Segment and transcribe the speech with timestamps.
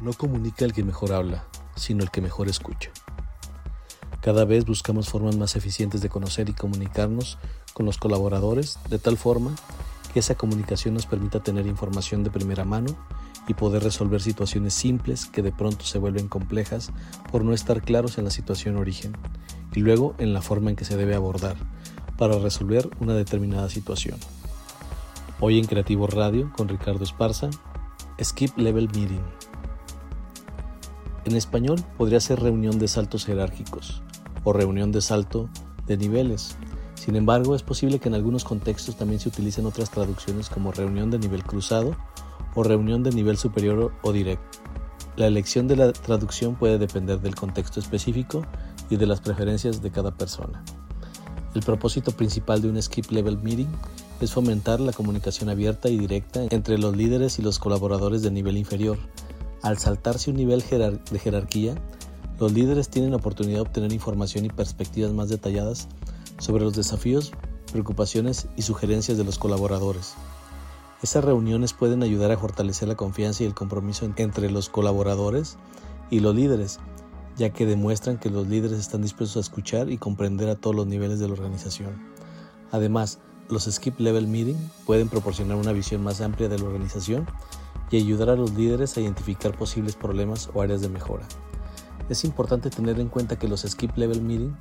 [0.00, 1.44] No comunica el que mejor habla,
[1.76, 2.90] sino el que mejor escucha.
[4.22, 7.38] Cada vez buscamos formas más eficientes de conocer y comunicarnos
[7.74, 9.54] con los colaboradores de tal forma
[10.12, 12.96] que esa comunicación nos permita tener información de primera mano
[13.46, 16.92] y poder resolver situaciones simples que de pronto se vuelven complejas
[17.30, 19.16] por no estar claros en la situación origen
[19.74, 21.56] y luego en la forma en que se debe abordar
[22.16, 24.18] para resolver una determinada situación.
[25.40, 27.50] Hoy en Creativo Radio con Ricardo Esparza,
[28.22, 29.49] Skip Level Meeting.
[31.24, 34.02] En español podría ser reunión de saltos jerárquicos
[34.44, 35.48] o reunión de salto
[35.86, 36.56] de niveles.
[36.94, 41.10] Sin embargo, es posible que en algunos contextos también se utilicen otras traducciones como reunión
[41.10, 41.96] de nivel cruzado
[42.54, 44.58] o reunión de nivel superior o directo.
[45.16, 48.42] La elección de la traducción puede depender del contexto específico
[48.88, 50.62] y de las preferencias de cada persona.
[51.54, 53.68] El propósito principal de un Skip Level Meeting
[54.20, 58.56] es fomentar la comunicación abierta y directa entre los líderes y los colaboradores de nivel
[58.56, 58.98] inferior,
[59.62, 61.74] al saltarse un nivel de jerarquía,
[62.38, 65.88] los líderes tienen la oportunidad de obtener información y perspectivas más detalladas
[66.38, 67.32] sobre los desafíos,
[67.70, 70.14] preocupaciones y sugerencias de los colaboradores.
[71.02, 75.56] Esas reuniones pueden ayudar a fortalecer la confianza y el compromiso entre los colaboradores
[76.10, 76.78] y los líderes,
[77.36, 80.86] ya que demuestran que los líderes están dispuestos a escuchar y comprender a todos los
[80.86, 82.10] niveles de la organización.
[82.72, 87.26] Además, los Skip Level Meeting pueden proporcionar una visión más amplia de la organización
[87.90, 91.26] y ayudar a los líderes a identificar posibles problemas o áreas de mejora.
[92.08, 94.54] Es importante tener en cuenta que los Skip Level Meeting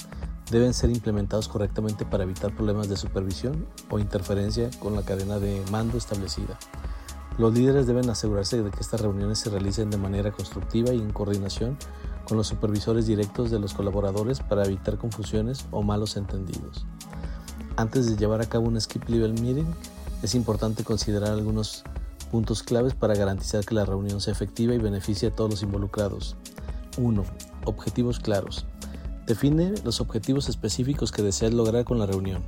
[0.52, 5.64] deben ser implementados correctamente para evitar problemas de supervisión o interferencia con la cadena de
[5.72, 6.58] mando establecida.
[7.38, 11.12] Los líderes deben asegurarse de que estas reuniones se realicen de manera constructiva y en
[11.12, 11.78] coordinación
[12.28, 16.86] con los supervisores directos de los colaboradores para evitar confusiones o malos entendidos.
[17.78, 19.72] Antes de llevar a cabo un skip level meeting,
[20.22, 21.84] es importante considerar algunos
[22.30, 26.36] puntos claves para garantizar que la reunión sea efectiva y beneficie a todos los involucrados.
[26.98, 27.24] 1.
[27.66, 28.66] Objetivos claros.
[29.26, 32.44] Define los objetivos específicos que deseas lograr con la reunión.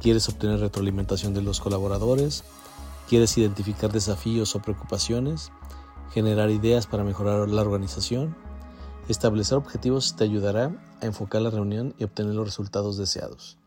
[0.00, 2.44] ¿Quieres obtener retroalimentación de los colaboradores?
[3.08, 5.50] ¿Quieres identificar desafíos o preocupaciones?
[6.12, 8.36] ¿Generar ideas para mejorar la organización?
[9.08, 13.58] Establecer objetivos te ayudará a enfocar la reunión y obtener los resultados deseados.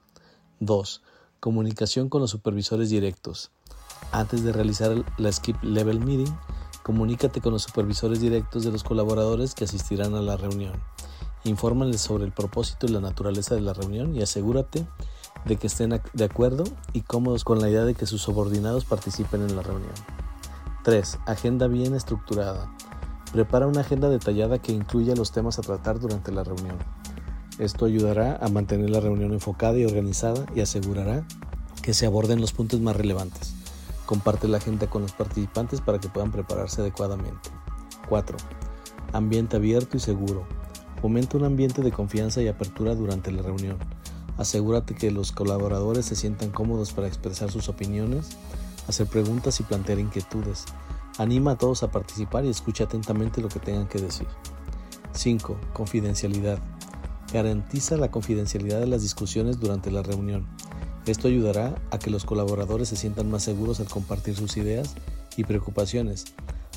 [0.59, 1.01] 2.
[1.39, 3.51] Comunicación con los supervisores directos.
[4.11, 6.33] Antes de realizar la Skip Level Meeting,
[6.83, 10.73] comunícate con los supervisores directos de los colaboradores que asistirán a la reunión.
[11.43, 14.87] Infórmales sobre el propósito y la naturaleza de la reunión y asegúrate
[15.45, 16.63] de que estén de acuerdo
[16.93, 19.93] y cómodos con la idea de que sus subordinados participen en la reunión.
[20.83, 21.19] 3.
[21.25, 22.71] Agenda bien estructurada.
[23.33, 26.77] Prepara una agenda detallada que incluya los temas a tratar durante la reunión.
[27.59, 31.25] Esto ayudará a mantener la reunión enfocada y organizada y asegurará
[31.81, 33.56] que se aborden los puntos más relevantes.
[34.07, 37.49] Comparte la agenda con los participantes para que puedan prepararse adecuadamente.
[38.07, 38.37] 4.
[39.11, 40.45] Ambiente abierto y seguro.
[41.01, 43.77] Fomenta un ambiente de confianza y apertura durante la reunión.
[44.37, 48.37] Asegúrate que los colaboradores se sientan cómodos para expresar sus opiniones,
[48.87, 50.63] hacer preguntas y plantear inquietudes.
[51.17, 54.27] Anima a todos a participar y escucha atentamente lo que tengan que decir.
[55.11, 55.57] 5.
[55.73, 56.59] Confidencialidad.
[57.33, 60.47] Garantiza la confidencialidad de las discusiones durante la reunión.
[61.07, 64.93] Esto ayudará a que los colaboradores se sientan más seguros al compartir sus ideas
[65.37, 66.25] y preocupaciones.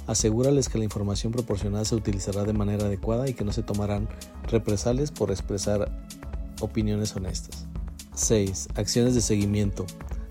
[0.07, 4.09] Asegúrales que la información proporcionada se utilizará de manera adecuada y que no se tomarán
[4.49, 5.91] represalias por expresar
[6.61, 7.67] opiniones honestas.
[8.15, 8.69] 6.
[8.77, 9.85] Acciones de seguimiento.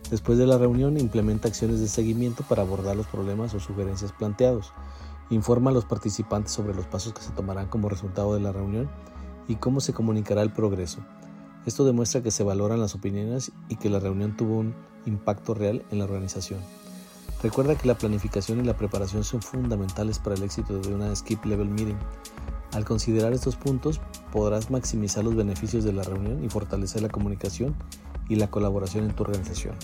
[0.09, 4.71] Después de la reunión, implementa acciones de seguimiento para abordar los problemas o sugerencias planteados.
[5.29, 8.89] Informa a los participantes sobre los pasos que se tomarán como resultado de la reunión
[9.49, 10.99] y cómo se comunicará el progreso.
[11.65, 14.75] Esto demuestra que se valoran las opiniones y que la reunión tuvo un
[15.05, 16.59] impacto real en la organización.
[17.41, 21.45] Recuerda que la planificación y la preparación son fundamentales para el éxito de una Skip
[21.45, 21.97] Level Meeting.
[22.73, 27.75] Al considerar estos puntos, podrás maximizar los beneficios de la reunión y fortalecer la comunicación
[28.27, 29.75] y la colaboración en tu organización.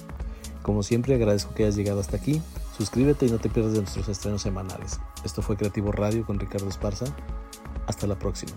[0.62, 2.42] Como siempre, agradezco que hayas llegado hasta aquí.
[2.78, 5.00] Suscríbete y no te pierdas de nuestros estrenos semanales.
[5.24, 7.06] Esto fue Creativo Radio con Ricardo Esparza.
[7.88, 8.54] Hasta la próxima.